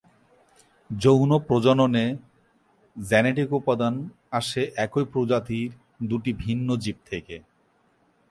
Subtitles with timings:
[0.89, 2.05] যৌন প্রজননে
[2.95, 3.93] জেনেটিক উপাদান
[4.31, 5.69] আসে একই প্রজাতির
[6.09, 7.35] দুটি ভিন্ন জীব থেকে।